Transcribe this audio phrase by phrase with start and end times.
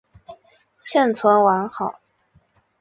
[0.79, 2.01] 现存完好。